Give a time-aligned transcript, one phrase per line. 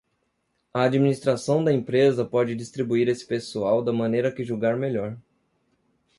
[0.73, 5.15] A administração da empresa pode distribuir esse pessoal da maneira que julgar melhor.